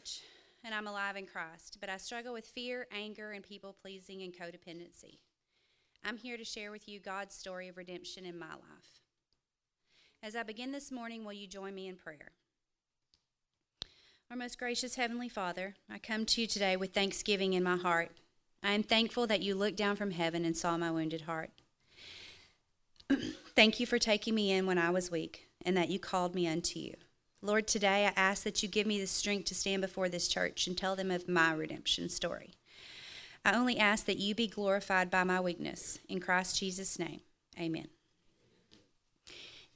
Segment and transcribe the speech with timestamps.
[0.00, 0.22] Bunch,
[0.64, 4.32] and I'm alive in Christ, but I struggle with fear, anger, and people pleasing and
[4.32, 5.18] codependency.
[6.02, 9.02] I'm here to share with you God's story of redemption in my life.
[10.22, 12.32] As I begin this morning, will you join me in prayer?
[14.30, 18.12] Our most gracious Heavenly Father, I come to you today with thanksgiving in my heart.
[18.62, 21.50] I am thankful that you looked down from heaven and saw my wounded heart.
[23.54, 26.48] Thank you for taking me in when I was weak and that you called me
[26.48, 26.94] unto you.
[27.42, 30.66] Lord, today I ask that you give me the strength to stand before this church
[30.66, 32.50] and tell them of my redemption story.
[33.46, 35.98] I only ask that you be glorified by my weakness.
[36.06, 37.20] In Christ Jesus' name,
[37.58, 37.88] amen.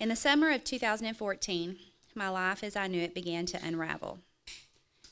[0.00, 1.76] In the summer of 2014,
[2.16, 4.18] my life as I knew it began to unravel.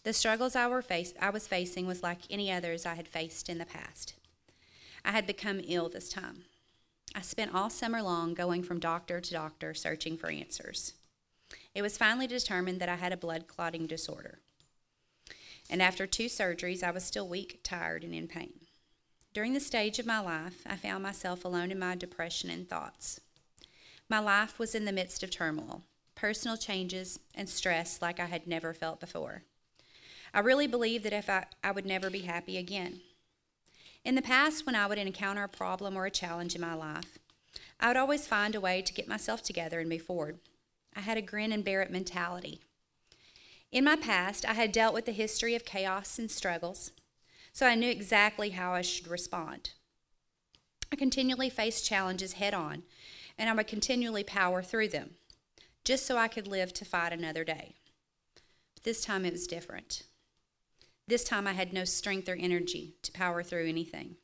[0.02, 3.48] The struggles I, were face- I was facing was like any others I had faced
[3.48, 4.14] in the past.
[5.04, 6.46] I had become ill this time.
[7.14, 10.94] I spent all summer long going from doctor to doctor searching for answers.
[11.74, 14.38] It was finally determined that I had a blood clotting disorder.
[15.68, 18.54] And after two surgeries, I was still weak, tired, and in pain.
[19.32, 23.20] During the stage of my life, I found myself alone in my depression and thoughts.
[24.08, 25.84] My life was in the midst of turmoil,
[26.16, 29.44] personal changes, and stress like I had never felt before.
[30.34, 33.00] I really believed that if I, I would never be happy again.
[34.05, 37.18] In the past, when I would encounter a problem or a challenge in my life,
[37.78, 40.40] I would always find a way to get myself together and move forward.
[40.94, 42.60] I had a grin and bear it mentality.
[43.72, 46.90] In my past, I had dealt with the history of chaos and struggles,
[47.52, 49.70] so I knew exactly how I should respond.
[50.92, 52.83] I continually faced challenges head on,
[53.39, 55.11] and I would continually power through them,
[55.84, 57.77] just so I could live to fight another day.
[58.74, 60.02] But this time it was different.
[61.07, 64.17] This time I had no strength or energy to power through anything.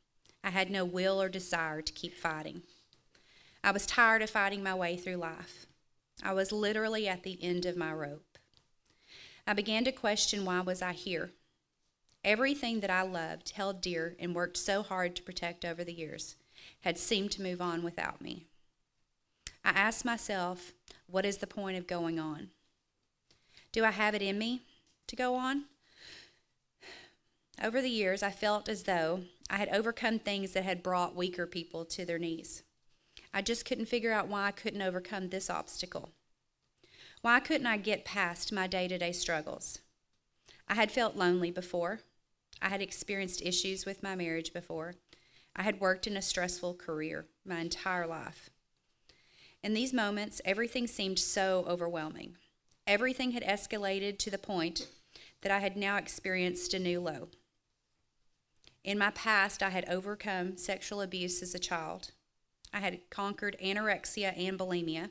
[0.42, 2.62] I had no will or desire to keep fighting.
[3.62, 5.65] I was tired of fighting my way through life.
[6.22, 8.38] I was literally at the end of my rope.
[9.46, 11.32] I began to question why was I here?
[12.24, 16.36] Everything that I loved, held dear, and worked so hard to protect over the years
[16.80, 18.46] had seemed to move on without me.
[19.64, 20.72] I asked myself,
[21.06, 22.50] what is the point of going on?
[23.72, 24.62] Do I have it in me
[25.06, 25.64] to go on?
[27.62, 31.46] Over the years, I felt as though I had overcome things that had brought weaker
[31.46, 32.62] people to their knees.
[33.36, 36.08] I just couldn't figure out why I couldn't overcome this obstacle.
[37.20, 39.80] Why couldn't I get past my day to day struggles?
[40.66, 42.00] I had felt lonely before.
[42.62, 44.94] I had experienced issues with my marriage before.
[45.54, 48.48] I had worked in a stressful career my entire life.
[49.62, 52.38] In these moments, everything seemed so overwhelming.
[52.86, 54.88] Everything had escalated to the point
[55.42, 57.28] that I had now experienced a new low.
[58.82, 62.12] In my past, I had overcome sexual abuse as a child.
[62.76, 65.08] I had conquered anorexia and bulimia.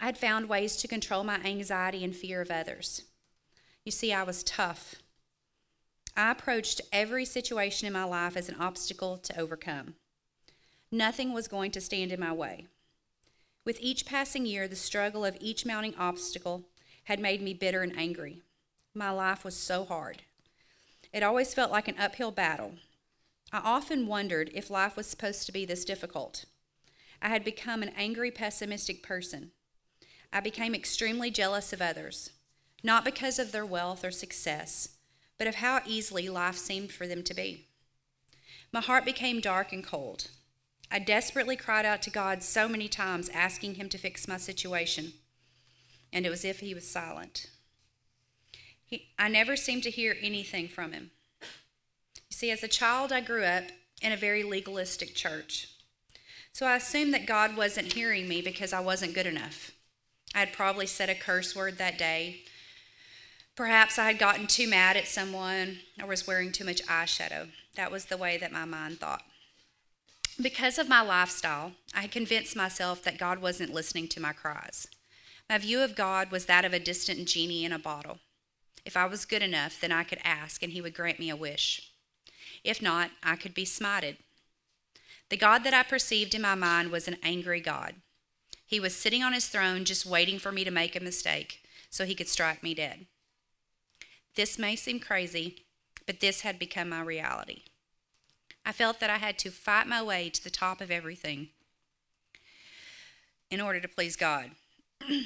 [0.00, 3.02] I had found ways to control my anxiety and fear of others.
[3.84, 4.94] You see, I was tough.
[6.16, 9.96] I approached every situation in my life as an obstacle to overcome.
[10.90, 12.68] Nothing was going to stand in my way.
[13.66, 16.62] With each passing year, the struggle of each mounting obstacle
[17.04, 18.40] had made me bitter and angry.
[18.94, 20.22] My life was so hard.
[21.12, 22.76] It always felt like an uphill battle,
[23.52, 26.46] I often wondered if life was supposed to be this difficult.
[27.20, 29.50] I had become an angry, pessimistic person.
[30.32, 32.30] I became extremely jealous of others,
[32.82, 34.96] not because of their wealth or success,
[35.36, 37.66] but of how easily life seemed for them to be.
[38.72, 40.28] My heart became dark and cold.
[40.90, 45.12] I desperately cried out to God so many times, asking Him to fix my situation,
[46.10, 47.48] and it was as if He was silent.
[48.84, 51.10] He, I never seemed to hear anything from Him.
[52.42, 53.66] See, as a child, I grew up
[54.00, 55.68] in a very legalistic church.
[56.52, 59.70] So I assumed that God wasn't hearing me because I wasn't good enough.
[60.34, 62.40] I had probably said a curse word that day.
[63.54, 67.50] Perhaps I had gotten too mad at someone or was wearing too much eyeshadow.
[67.76, 69.22] That was the way that my mind thought.
[70.42, 74.88] Because of my lifestyle, I convinced myself that God wasn't listening to my cries.
[75.48, 78.18] My view of God was that of a distant genie in a bottle.
[78.84, 81.36] If I was good enough, then I could ask and he would grant me a
[81.36, 81.91] wish.
[82.64, 84.16] If not, I could be smited.
[85.28, 87.94] The God that I perceived in my mind was an angry God.
[88.66, 92.04] He was sitting on his throne just waiting for me to make a mistake so
[92.04, 93.06] he could strike me dead.
[94.34, 95.64] This may seem crazy,
[96.06, 97.62] but this had become my reality.
[98.64, 101.48] I felt that I had to fight my way to the top of everything
[103.50, 104.52] in order to please God.
[105.02, 105.24] I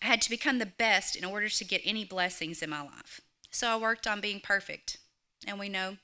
[0.00, 3.20] had to become the best in order to get any blessings in my life.
[3.50, 4.98] So I worked on being perfect.
[5.46, 5.96] And we know,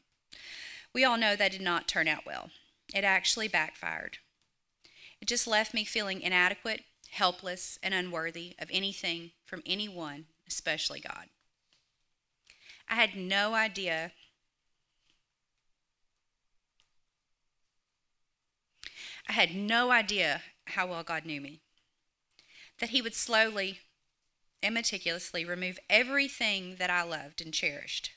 [0.92, 2.50] we all know that did not turn out well.
[2.94, 4.18] It actually backfired.
[5.20, 11.28] It just left me feeling inadequate, helpless, and unworthy of anything from anyone especially God.
[12.88, 14.12] I had no idea
[19.26, 21.60] I had no idea how well God knew me.
[22.78, 23.80] That He would slowly
[24.62, 28.12] and meticulously remove everything that I loved and cherished.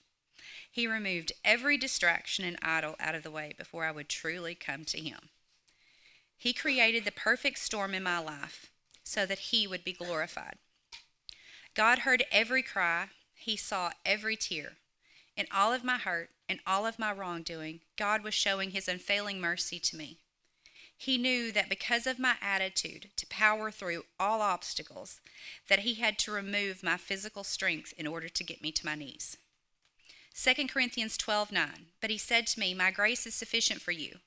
[0.77, 4.85] He removed every distraction and idol out of the way before I would truly come
[4.85, 5.29] to Him.
[6.37, 8.69] He created the perfect storm in my life
[9.03, 10.59] so that He would be glorified.
[11.73, 14.73] God heard every cry, He saw every tear.
[15.35, 19.41] In all of my hurt and all of my wrongdoing, God was showing His unfailing
[19.41, 20.19] mercy to me.
[20.95, 25.21] He knew that because of my attitude to power through all obstacles,
[25.69, 28.93] that he had to remove my physical strength in order to get me to my
[28.93, 29.37] knees.
[30.39, 31.69] 2 Corinthians 12 9.
[31.99, 34.17] But he said to me, My grace is sufficient for you,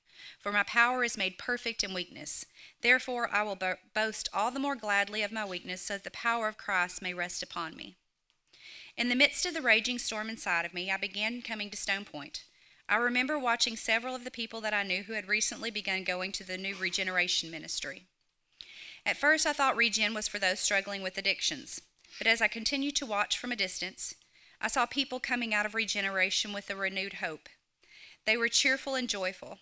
[0.41, 2.45] for my power is made perfect in weakness.
[2.83, 6.11] Therefore, I will bo- boast all the more gladly of my weakness, so that the
[6.11, 7.95] power of Christ may rest upon me.
[8.97, 12.07] In the midst of the raging storm inside of me, I began coming to Stone
[12.07, 12.43] Point.
[12.89, 16.33] I remember watching several of the people that I knew who had recently begun going
[16.33, 18.03] to the new regeneration ministry.
[19.07, 21.81] At first, I thought regen was for those struggling with addictions,
[22.19, 24.17] but as I continued to watch from a distance,
[24.61, 27.49] I saw people coming out of regeneration with a renewed hope.
[28.27, 29.59] They were cheerful and joyful.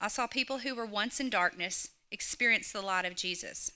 [0.00, 3.70] I saw people who were once in darkness experience the light of Jesus.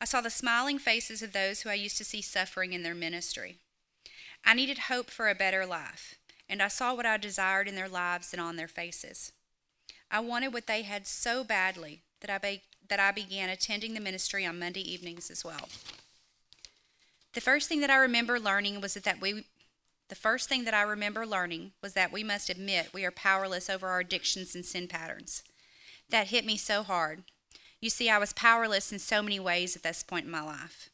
[0.00, 2.94] I saw the smiling faces of those who I used to see suffering in their
[2.94, 3.56] ministry.
[4.44, 6.16] I needed hope for a better life
[6.48, 9.32] and I saw what I desired in their lives and on their faces.
[10.10, 14.00] I wanted what they had so badly that I, be- that I began attending the
[14.00, 15.68] ministry on Monday evenings as well.
[17.32, 19.44] The first thing that I remember learning was that that we
[20.08, 23.68] the first thing that I remember learning was that we must admit we are powerless
[23.68, 25.42] over our addictions and sin patterns.
[26.10, 27.24] That hit me so hard.
[27.80, 30.88] You see, I was powerless in so many ways at this point in my life.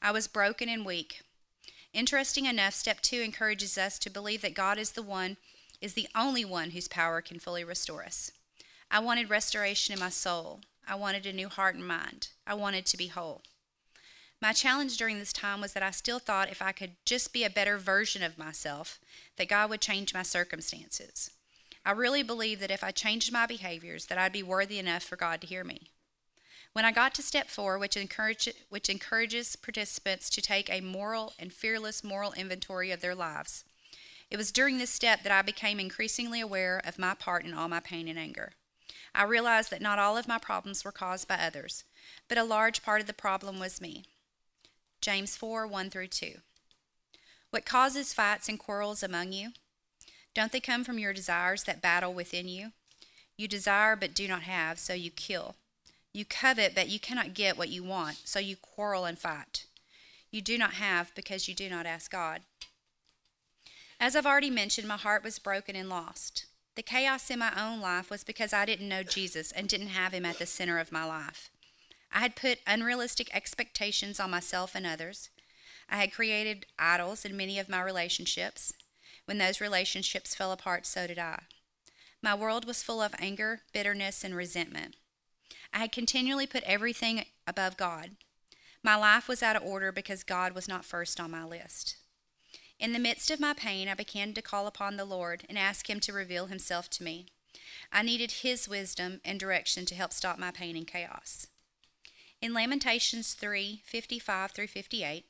[0.00, 1.20] I was broken and weak.
[1.92, 5.36] Interesting enough, step two encourages us to believe that God is the one,
[5.80, 8.32] is the only one whose power can fully restore us.
[8.90, 10.60] I wanted restoration in my soul.
[10.86, 12.28] I wanted a new heart and mind.
[12.46, 13.42] I wanted to be whole.
[14.40, 17.44] My challenge during this time was that I still thought if I could just be
[17.44, 19.00] a better version of myself,
[19.36, 21.30] that God would change my circumstances.
[21.86, 25.16] I really believed that if I changed my behaviors, that I'd be worthy enough for
[25.16, 25.90] God to hear me.
[26.72, 31.32] When I got to step four, which, encourage, which encourages participants to take a moral
[31.38, 33.64] and fearless moral inventory of their lives,
[34.30, 37.68] it was during this step that I became increasingly aware of my part in all
[37.68, 38.52] my pain and anger.
[39.14, 41.84] I realized that not all of my problems were caused by others,
[42.28, 44.04] but a large part of the problem was me.
[45.04, 46.36] James 4 1 through 2.
[47.50, 49.50] What causes fights and quarrels among you?
[50.34, 52.72] Don't they come from your desires that battle within you?
[53.36, 55.56] You desire but do not have, so you kill.
[56.14, 59.66] You covet, but you cannot get what you want, so you quarrel and fight.
[60.30, 62.40] You do not have because you do not ask God.
[64.00, 66.46] As I've already mentioned, my heart was broken and lost.
[66.76, 70.14] The chaos in my own life was because I didn't know Jesus and didn't have
[70.14, 71.50] him at the center of my life.
[72.14, 75.30] I had put unrealistic expectations on myself and others.
[75.90, 78.72] I had created idols in many of my relationships.
[79.24, 81.40] When those relationships fell apart, so did I.
[82.22, 84.94] My world was full of anger, bitterness, and resentment.
[85.72, 88.12] I had continually put everything above God.
[88.82, 91.96] My life was out of order because God was not first on my list.
[92.78, 95.90] In the midst of my pain, I began to call upon the Lord and ask
[95.90, 97.26] Him to reveal Himself to me.
[97.92, 101.48] I needed His wisdom and direction to help stop my pain and chaos.
[102.40, 105.24] In Lamentations 3 55 through 58,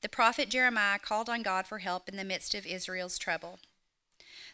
[0.00, 3.58] the prophet Jeremiah called on God for help in the midst of Israel's trouble.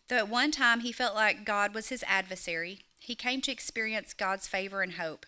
[0.09, 4.14] Though at one time he felt like God was his adversary, he came to experience
[4.14, 5.26] God's favor and hope.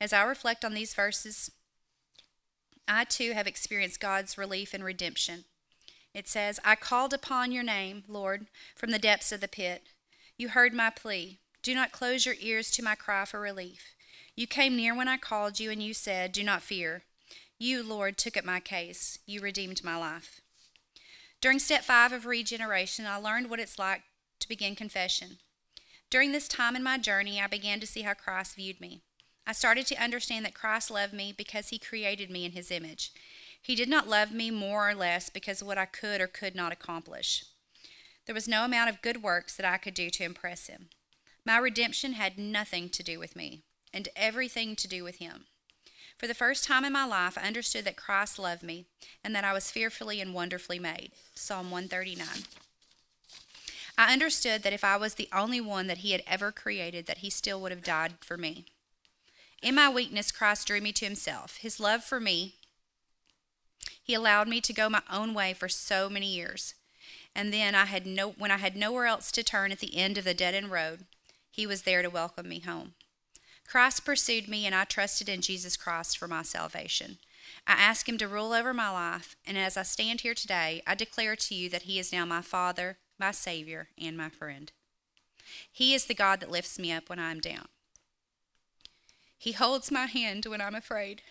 [0.00, 1.50] As I reflect on these verses,
[2.86, 5.44] I too have experienced God's relief and redemption.
[6.12, 8.46] It says, I called upon your name, Lord,
[8.76, 9.84] from the depths of the pit.
[10.36, 11.38] You heard my plea.
[11.62, 13.93] Do not close your ears to my cry for relief.
[14.36, 17.04] You came near when I called you, and you said, Do not fear.
[17.58, 19.18] You, Lord, took up my case.
[19.26, 20.40] You redeemed my life.
[21.40, 24.02] During step five of regeneration, I learned what it's like
[24.40, 25.38] to begin confession.
[26.10, 29.02] During this time in my journey, I began to see how Christ viewed me.
[29.46, 33.12] I started to understand that Christ loved me because he created me in his image.
[33.60, 36.54] He did not love me more or less because of what I could or could
[36.54, 37.44] not accomplish.
[38.26, 40.88] There was no amount of good works that I could do to impress him.
[41.44, 43.62] My redemption had nothing to do with me
[43.94, 45.46] and everything to do with him.
[46.18, 48.86] For the first time in my life, I understood that Christ loved me
[49.22, 51.12] and that I was fearfully and wonderfully made.
[51.34, 52.44] Psalm 139.
[53.96, 57.18] I understood that if I was the only one that he had ever created, that
[57.18, 58.66] he still would have died for me.
[59.62, 61.58] In my weakness, Christ drew me to himself.
[61.58, 62.56] His love for me
[64.02, 66.74] He allowed me to go my own way for so many years.
[67.34, 70.18] And then I had no when I had nowhere else to turn at the end
[70.18, 71.06] of the dead end road,
[71.50, 72.94] he was there to welcome me home.
[73.66, 77.18] Christ pursued me and I trusted in Jesus Christ for my salvation.
[77.66, 80.94] I asked him to rule over my life, and as I stand here today, I
[80.94, 84.70] declare to you that he is now my Father, my Savior, and my friend.
[85.70, 87.66] He is the God that lifts me up when I am down.
[89.38, 91.22] He holds my hand when I'm afraid.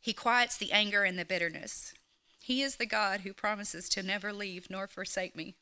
[0.00, 1.92] He quiets the anger and the bitterness.
[2.40, 5.56] He is the God who promises to never leave nor forsake me.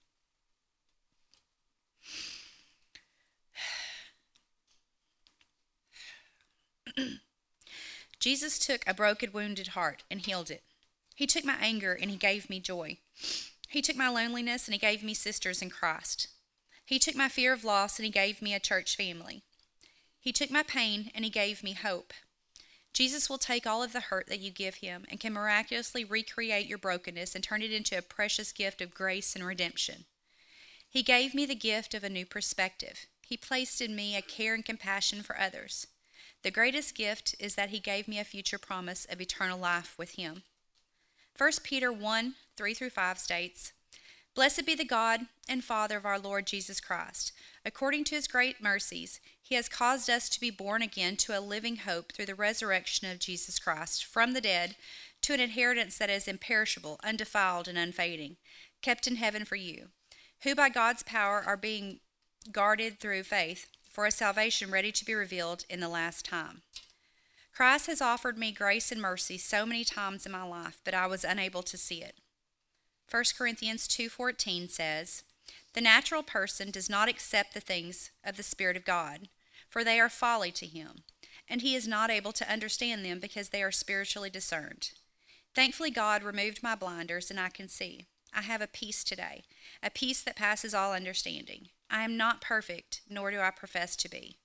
[8.20, 10.62] Jesus took a broken, wounded heart and healed it.
[11.14, 12.98] He took my anger and he gave me joy.
[13.68, 16.28] He took my loneliness and he gave me sisters in Christ.
[16.84, 19.42] He took my fear of loss and he gave me a church family.
[20.20, 22.12] He took my pain and he gave me hope.
[22.92, 26.66] Jesus will take all of the hurt that you give him and can miraculously recreate
[26.66, 30.04] your brokenness and turn it into a precious gift of grace and redemption.
[30.88, 33.06] He gave me the gift of a new perspective.
[33.22, 35.88] He placed in me a care and compassion for others.
[36.44, 40.16] The greatest gift is that he gave me a future promise of eternal life with
[40.16, 40.42] him.
[41.38, 43.72] 1 Peter 1 3 through 5 states,
[44.34, 47.32] Blessed be the God and Father of our Lord Jesus Christ.
[47.64, 51.40] According to his great mercies, he has caused us to be born again to a
[51.40, 54.76] living hope through the resurrection of Jesus Christ from the dead
[55.22, 58.36] to an inheritance that is imperishable, undefiled, and unfading,
[58.82, 59.88] kept in heaven for you,
[60.42, 62.00] who by God's power are being
[62.52, 66.62] guarded through faith for a salvation ready to be revealed in the last time.
[67.54, 71.06] Christ has offered me grace and mercy so many times in my life, but I
[71.06, 72.16] was unable to see it.
[73.08, 75.22] 1 Corinthians 2:14 says,
[75.74, 79.28] "The natural person does not accept the things of the spirit of God,
[79.70, 81.04] for they are folly to him,
[81.48, 84.90] and he is not able to understand them because they are spiritually discerned."
[85.54, 88.06] Thankfully God removed my blinders and I can see.
[88.32, 89.44] I have a peace today,
[89.80, 91.68] a peace that passes all understanding.
[91.94, 94.36] I am not perfect, nor do I profess to be.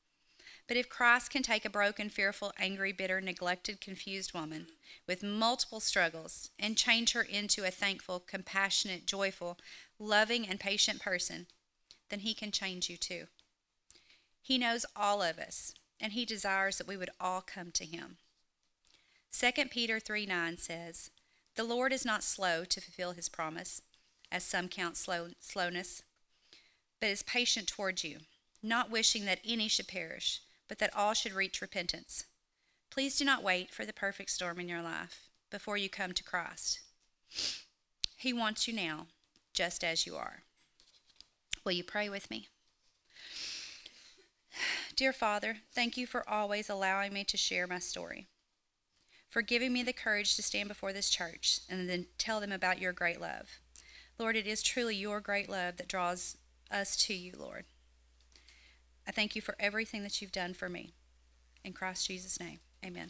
[0.68, 4.68] But if Christ can take a broken, fearful, angry, bitter, neglected, confused woman
[5.08, 9.58] with multiple struggles and change her into a thankful, compassionate, joyful,
[9.98, 11.48] loving, and patient person,
[12.10, 13.25] then he can change you too.
[14.44, 18.18] He knows all of us, and he desires that we would all come to him.
[19.32, 21.10] 2 Peter 3 9 says,
[21.56, 23.82] The Lord is not slow to fulfill his promise,
[24.32, 26.03] as some count slow, slowness
[27.00, 28.20] but is patient towards you,
[28.62, 32.25] not wishing that any should perish, but that all should reach repentance.
[32.89, 36.24] Please do not wait for the perfect storm in your life before you come to
[36.24, 36.79] Christ.
[38.18, 39.08] He wants you now,
[39.53, 40.44] just as you are.
[41.63, 42.48] Will you pray with me?
[44.96, 48.27] Dear Father, thank you for always allowing me to share my story,
[49.29, 52.82] for giving me the courage to stand before this church and then tell them about
[52.82, 53.60] your great love.
[54.18, 56.36] Lord, it is truly your great love that draws
[56.72, 57.66] us to you, Lord.
[59.08, 60.94] I thank you for everything that you've done for me.
[61.64, 63.08] In Christ Jesus' name, amen.